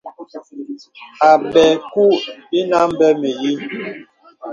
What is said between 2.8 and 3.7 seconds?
a mbè mə̀yīī.